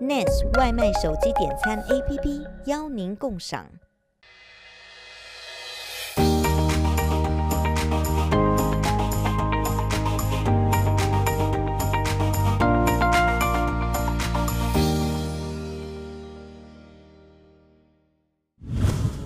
[0.00, 3.66] ，NAS 外卖手机点餐 APP 邀您共赏。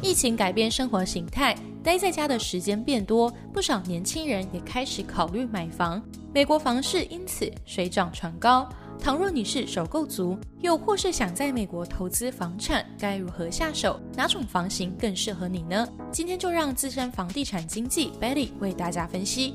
[0.00, 6.02] 疫情改变生活形态，待在家的时间变多，不少年轻人也开始考虑买房。
[6.34, 8.68] 美国房市因此水涨船高。
[9.02, 14.00] 倘若你是首购族，又或是想在美国投资房产，该如何下手？
[14.14, 15.84] 哪种房型更适合你呢？
[16.12, 19.54] 今天就让资深房地产经纪 Betty 为大家分析。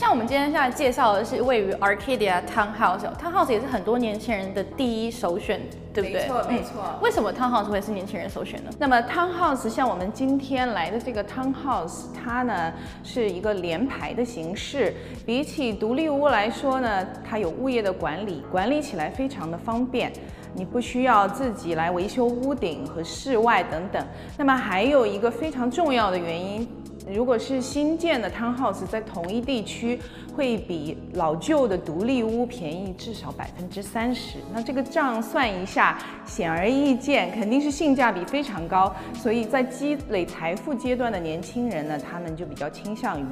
[0.00, 5.60] 像我们今天现在介绍的是位于 Arcadia Townhouse，Townhouse 也是很多年轻人的第一首选，
[5.92, 6.22] 对不对？
[6.22, 6.98] 没错，没错。
[7.02, 8.70] 为什么 Townhouse 会是年轻人首选呢？
[8.78, 12.72] 那么 Townhouse 像我们今天来的这个 Townhouse，它呢
[13.04, 14.94] 是一个联排的形式，
[15.26, 20.10] 比起独立屋来说呢，它有物业的管理，管理起来非常的方便，
[20.54, 24.02] 你不需要自己来维修屋顶和室外等等。
[24.38, 26.66] 那么还有一个非常重要的原因。
[27.12, 30.00] 如果是新建的 townhouse，在同一地区
[30.34, 34.38] 会比老旧的独立屋便宜至少百分之三十。
[34.52, 38.94] 那这个账算一下，显而易见，肯定是性价比非常高。
[39.14, 43.24] 所以在积累财富阶段的年轻人呢，他们就比较倾向于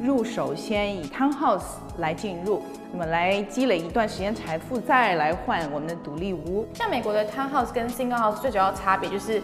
[0.00, 2.62] 入手先以 townhouse 来进入，
[2.92, 6.66] 那么来积累一段时间财富，再来换我们的独立屋。
[6.74, 9.42] 像美国的 townhouse 跟 single house 最主要差别就是，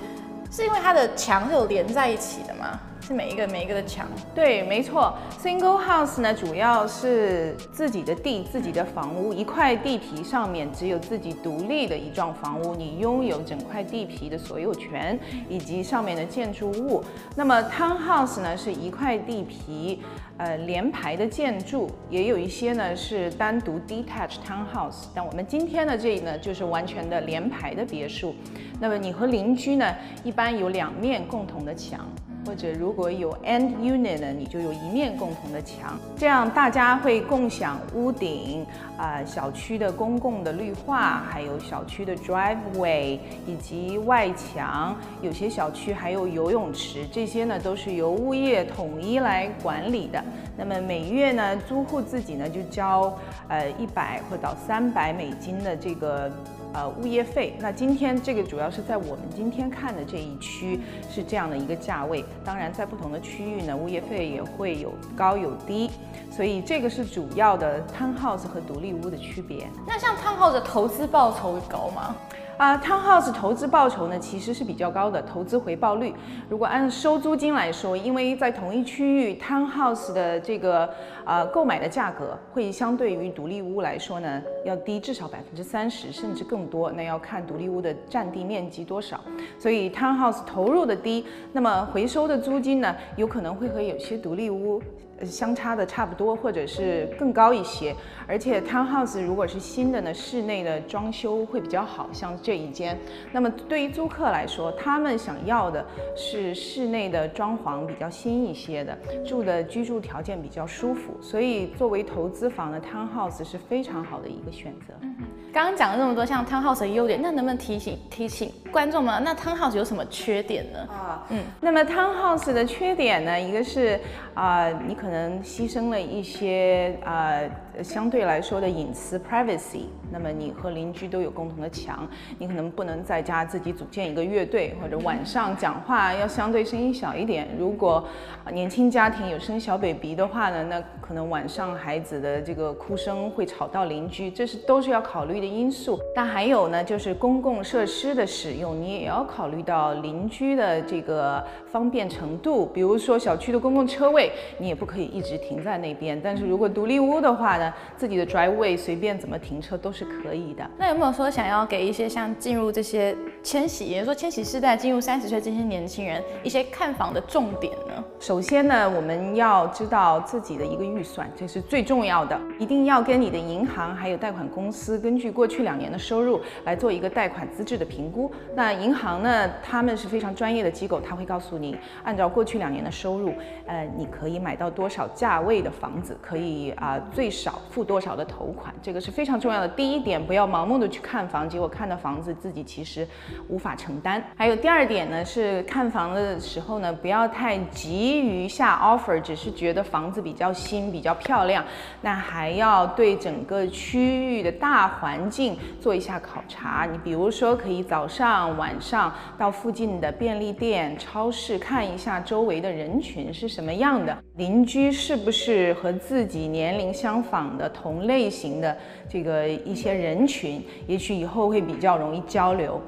[0.50, 2.80] 是因为它的墙是有连在一起的吗？
[3.06, 5.12] 是每一个每一个的墙，对，没错。
[5.38, 17.04] Single house 呢，主要是自己的地、自己的房屋，一块地皮上面只有自己独立的一幢房屋，你拥有整块地皮的所有权以及上面的建筑物。
[17.36, 20.00] 那么 Townhouse 呢，是一块地皮，
[20.38, 25.08] 呃，连排的建筑，也有一些呢是单独 detached townhouse。
[25.14, 28.34] 但我们今天的这里呢，就是完全的连排的别墅。
[28.80, 32.00] 那么你和邻居呢，一般有两面共同的墙。
[32.46, 50.22] 或者如果有 end unit 呢，你就有一面共同的墙，这样大家会共享屋顶啊、小区的公共的绿化，还有小区的 driveway 以及外墙，有些小区还有游泳池，这些呢都是由物业统一来管理的。
[50.56, 53.12] 那么每月呢，租户自己呢就交
[53.48, 56.30] 呃一百或到三百美金的这个。
[56.74, 57.56] 呃，物业费。
[57.60, 62.24] 那今天这个主要是在我们今天看的这一区是这样的一个价位。
[62.44, 65.90] 当然，在不同的区域呢，物业费也会有高有低。
[66.30, 69.68] 所以这个是主要的 townhouse 和独立屋的区别。
[69.86, 72.16] 那像 townhouse 的投资报酬高吗？
[72.56, 76.14] 啊，townhouse 投资报酬呢，其实是比较高的，投资回报率。
[76.48, 80.88] 如果按收租金来说，因为在同一区域，townhouse 的这个
[81.24, 86.92] 呃购买的价格会相对于独立屋来说呢，要低至少百分之三十，甚至更多。
[86.92, 89.20] 那要看独立屋的占地面积多少。
[89.58, 94.80] 所以 townhouse 投入的低，那么回收的租金呢，有可能会和有些独立屋。
[95.24, 97.94] 相差的差不多，或者是更高一些。
[98.26, 102.98] 而且 townhouse 如果是新的呢，室内的装修会比较好，像这一间。
[103.32, 105.84] 那么对于租客来说，他们想要的
[106.16, 111.14] 是室内的装潢比较新一些的，住的居住条件比较舒服。
[111.20, 114.94] 所以作为投资房的 townhouse 是非常好的一个选择。
[115.02, 115.14] 嗯，
[115.52, 120.78] 刚刚讲了那么多像 townhouse 的优点，那能不能提醒提醒观众们，那 townhouse 有什么缺点呢？
[120.90, 124.00] 啊，嗯，那么 townhouse 的缺点呢，一个是
[124.32, 127.42] 啊、呃，你可可能牺牲了一些啊。
[127.82, 132.06] 相对来说的隐私 （privacy），那么你和邻居都有共同的墙，
[132.38, 137.48] 你可能不能在家自己组建一个乐队，或者晚上讲话要相对声音小一点。
[137.58, 138.06] 如果
[138.52, 145.98] 年轻家庭有生小 baby 的话呢，那可能晚上孩子的这个哭声会吵到邻居，这是都是要考虑的因素。
[146.14, 152.66] 但还有呢，就是公共设施的使用，你也要考虑到邻居的这个方便程度。
[152.66, 156.20] 比如说小区的公共车位，你也不可以一直停在那边。
[156.22, 157.58] 但是如果独立屋的话，
[157.96, 160.68] 自己的 driveway 随便怎么停车都是可以的。
[160.76, 168.04] 那有没有说想要给一些像进入这些千禧，也就是说千禧世代进入三十岁这些年轻人一些看房的重点呢？
[168.18, 172.40] 首先呢，我们要知道自己的一个预算，这是最重要的。
[172.58, 178.30] 一定要跟你的银行还有贷款公司根据过去两年的收入来做一个贷款资质的评估。
[178.54, 183.32] 那银行呢，他们是非常专业的机构，他会告诉你，按照过去两年的收入，
[183.66, 187.53] 呃，你可以买到多少价位的房子，可以啊、呃、最少。
[187.70, 189.68] 付多少的头款，这个是非常重要的。
[189.68, 193.06] 第一点，不要盲目的去看房，结果看到房子自己其实
[193.48, 194.22] 无法承担。
[194.36, 201.64] 还有第二点呢，是看房的时候呢，不要太急于下 offer，只是觉得房子比较新、比较漂亮，
[202.00, 206.86] 那还要对整个区域的大环境做一下考察。
[206.90, 218.76] 你比如说，可以早上、晚上到附近的便利店、超市看一下周围的人群是什么样的，邻居是不是和自己年龄相仿的同类型的
[219.08, 222.80] 这个一些人群，也许以后会比较容易交流。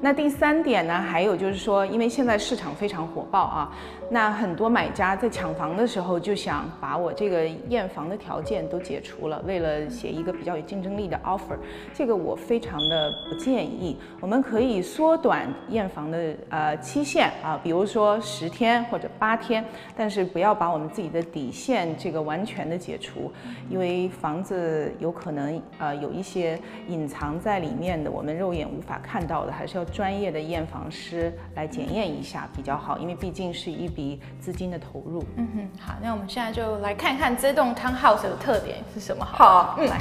[0.00, 3.72] 那第三点呢，还有就是说，因为现在市场非常火爆啊。
[4.10, 11.56] 那很多买家在抢房的时候就想把我这个验房的条件都解除了，为了写一个比较有竞争力的 offer，
[11.94, 13.96] 这个我非常的不建议。
[14.20, 19.64] 我们可以缩短验房的呃期限啊，比如说十天或者八天，
[19.96, 23.32] 但是不要把我们自己的底线这个完全的解除，
[23.70, 35.24] 因为房子有可能呃有一些隐藏在里面的，我们肉眼无法看到的，还是要专业的验房师来检验一下比较好，因为毕竟是一笔资金的投入。
[35.36, 39.36] 嗯哼，好，那我们现在就来看看这栋 townhouse 的特点是什么好。
[39.36, 40.00] 好，嗯，来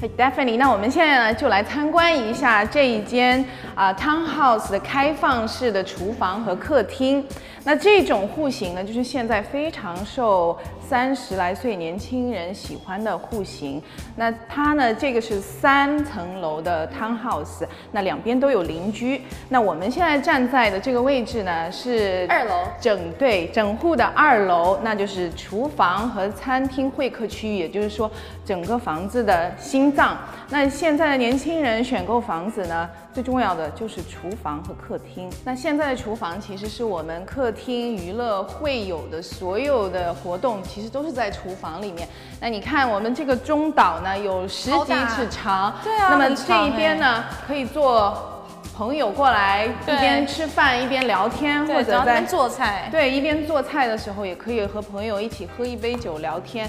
[0.00, 7.24] ，Hey，Daphne，那我们现在呢就来参观一下这一间啊、呃、townhouse 的开放式的厨房和客厅。
[7.64, 10.56] 那这种户型呢，就是现在非常受
[10.88, 13.82] 三十来岁年轻人喜欢的户型。
[14.16, 19.20] 那它呢，这个是三层楼的 townhouse，那两边都有邻居。
[19.50, 28.10] 那我们现在站在的这个位置呢，是二楼，整对整户的二楼，那就是厨房和餐厅会客区域，也就是说
[28.46, 29.52] 整个房子的
[29.88, 30.18] 心脏。
[30.50, 35.30] 那现在的年轻人选购房子呢，最重要的就是厨房和客厅。
[35.44, 42.06] 那现在的厨房其实是我们客厅娱乐会有的所有的活动，其实都是在厨房里面。
[42.38, 46.08] 那你看我们这个中岛呢，有十几尺长，对啊。
[46.10, 48.44] 那么这一边呢，可以做
[48.76, 52.88] 朋友过来一边吃饭一边聊天，或者在做菜。
[52.90, 56.68] 对，一边做菜的时候也可以和朋友一起喝一杯酒聊天。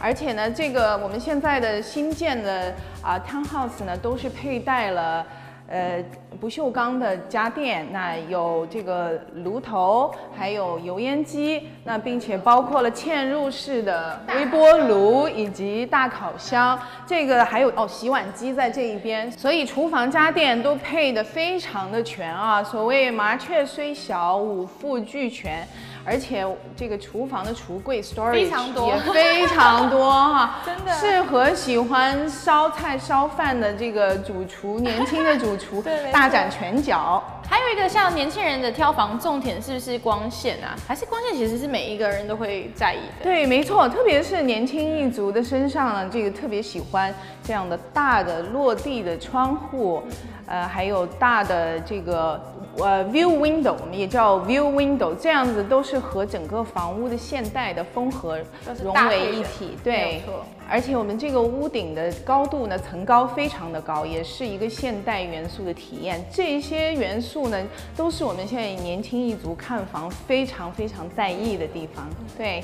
[0.00, 5.26] 而且呢，这个我们现在的新建的啊 townhouse 呢，都是佩戴了
[5.68, 6.02] 呃
[6.40, 25.66] 不锈钢的家电，那有这个炉头，还有油烟机，那并且包括了嵌入式的微波炉以及大烤箱，这个还有哦洗碗机在这一边，所以厨房家电都配得非常的全啊，所谓麻雀虽小，五福俱全。
[26.04, 26.46] 而且
[26.76, 37.22] 这个厨房的橱柜 storage 非常多，也非常多哈， 真的适合喜欢烧菜烧饭的这个主厨，年轻的主厨 大展拳脚。
[37.50, 40.76] 还有一个像年轻人的挑房重点是不是光线啊？
[40.86, 43.24] 还是光线其实是每一个人都会在意的？
[43.24, 50.02] 对，没错，特别是年轻一族的身上呢，这个特别喜欢这样的大的落地的窗户，
[50.48, 52.40] 呃，还有大的这个。
[52.80, 58.38] 呃，view window 我们也叫 view window，这样子都是和整个房屋的现代的风格
[58.84, 59.76] 融为一体。
[59.82, 60.22] 对，
[60.70, 66.24] 而且我们这个屋顶的高度呢，层高非常的高，也是一个现代元素的体验。
[66.30, 67.60] 这些元素呢，
[67.96, 72.08] 都是我们现在年轻一族看房非常非常在意的地方。
[72.36, 72.62] 对。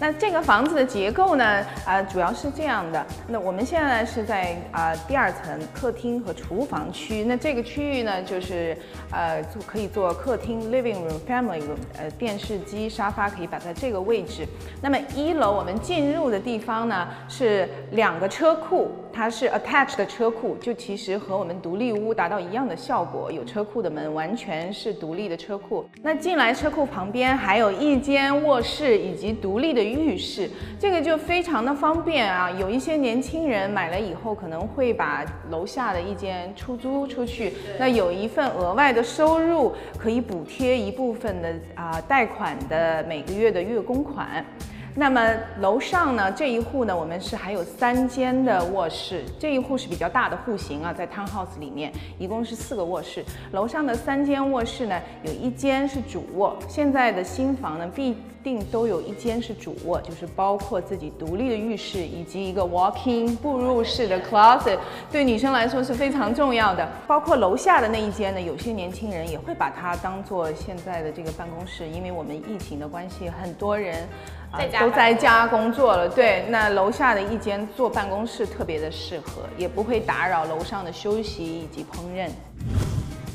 [0.00, 1.44] 那这个房子的结构呢，
[1.84, 3.06] 啊、呃，主要是这样的。
[3.28, 7.22] 那我们现在是在啊、呃、第二层客厅和厨房区。
[7.22, 8.74] 那这个区域呢，就是
[9.12, 14.46] 呃做可以做客厅 （living room）、family room，呃电视机、沙发可以摆在这个位置。
[14.80, 23.30] 那么一楼我们进入的地方呢，是两个车库，它是 attached 的车库，就其实和我们独立屋达到一样的效果。
[23.30, 25.84] 有车库的门，完全是独立的车库。
[26.02, 29.90] 那进来车库旁边还有一间卧室以及独立的。
[29.90, 30.48] 浴室
[30.78, 44.44] 这个就非常的方便啊，有一些年轻人买了以后可能会把楼下的一间出租出去，那有一份额外的收入可以补贴一部分的啊贷款的每个月的月供款。
[44.94, 45.20] 那么
[45.60, 53.24] 楼上呢，这一户呢，我们是还有三间的卧室，这一户是比较大的户型啊，在 townhouse 里面一共是四个卧室。
[53.52, 56.58] 楼上的三间卧室呢，有一间是主卧。
[56.68, 64.78] 现在的新房呢，必定都有一间是主卧，就是包括自己独立的浴室以及一个 walk-in 步入式的 closet，
[65.10, 66.88] 对女生来说是非常重要的。
[67.06, 74.08] 包括楼下的那一间呢，有些年轻人也会把它当做现在的这个办公室，因为我们疫情的关系，很多人。
[74.50, 82.28] 啊，都在家工作了，对，那楼下的一间做办公室特别的适合，也不会打扰楼上的休息以及烹饪。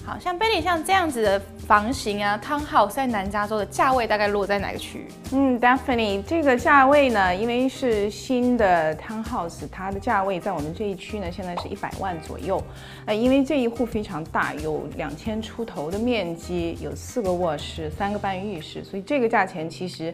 [0.05, 5.07] 好像 Betty 像这样子的房型啊，Townhouse 在南加州的价位大概落在哪个区域？
[5.31, 12.63] 嗯，Definitely 这个价位呢，因为是新的 Townhouse，它的价位在我们这一区呢，现在是一百万左右。
[13.05, 20.13] 呃，因为这一户非常大，有两千出头的面积，有四个卧室，三个半浴室，所以这个价钱其实。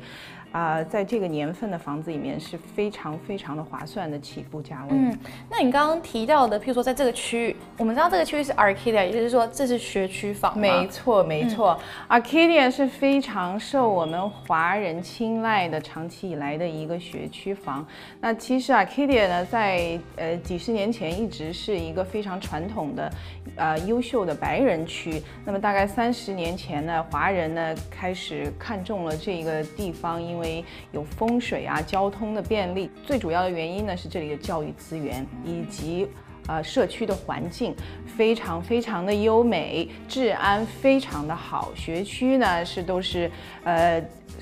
[0.51, 4.89] 啊、呃，在这个年份的房子里面是非常非常的划算的起步价位。
[4.91, 5.17] 嗯，
[5.49, 10.59] 那你刚刚提到的，譬如说在这个区域，我们知道这个区域是 Arcadia，也就是说这是学区房。
[10.59, 11.79] 没错，没错。
[12.09, 17.87] 嗯、Arcadia 是非常受我们华人青睐的，长期以来的一个学区房。
[18.19, 23.11] 那其实 Arcadia 呢，在呃几十年前一直是一个非常传统的，
[23.55, 25.23] 呃优秀的白人区。
[25.45, 36.07] 那么大概三十年前呢，华人呢开始看中了这个地方，因为因为有风水啊，交通的便利，最主要的原因呢是这里的教育资源以及
[36.47, 37.73] 呃社区的环境
[38.17, 43.31] 非常非常的优美，治安非常的好，学区呢是都是
[43.63, 44.01] 呃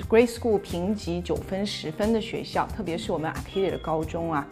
[0.10, 4.48] grade School 评级九分十分的学校，特别是我们 Arcadia 的高中啊。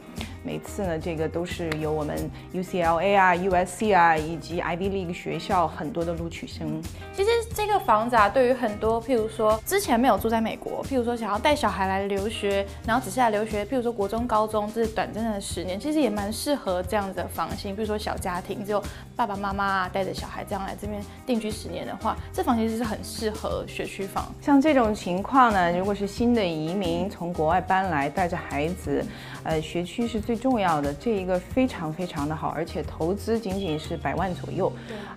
[0.48, 2.18] 每次呢，这个都是由我们
[2.54, 6.82] UCLA 啊、USC 啊以及 Ivy League 学校很多的录取生。
[7.14, 17.76] 其实这个房子啊，对于很多譬如说之前没有住在美国，譬如说想要带小孩来留学，然后只是来留学，譬如说国中、高中，这是短暂的十年，其实也蛮适合这样子的房型。
[17.76, 18.82] 比如说小家庭，只有
[19.18, 24.34] 爸爸妈妈啊带着小孩这样来这边定居十年的话，这房其实是很适合学区房。
[24.42, 29.06] 像这种情况呢，如果是新的移民从国外搬来，带着孩子，
[29.44, 30.37] 呃，学区是最。
[30.38, 34.72] 重要的这一个非常非常的好，而且投资仅仅是百万左右，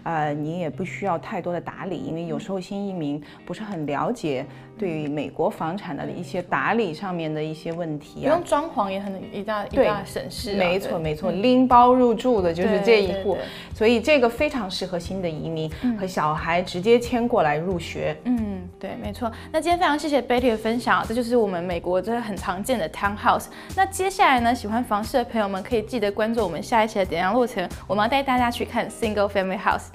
[0.04, 4.46] 呃，你也不需要太多的打理，因为有时候新移民不是很了解
[4.78, 10.58] 对于美国房产的一些打理上面的一些问题啊，不用装潢也很一大一大省事啊。
[10.58, 13.36] 没错没错，拎包入住的就是这一户，
[13.74, 18.16] 所以这个非常适合新的移民和小孩直接迁过来入学。
[18.24, 18.49] 嗯，
[18.80, 19.30] 对，没错。
[19.52, 23.44] 那今天非常谢谢 Betty 的分享，这就是我们美国这很常见的 Townhouse。
[23.76, 29.88] 那接下来呢，喜欢房市的朋友们可以记得关注我们下一期的点亮路程，我们要带大家去看 Single Family House。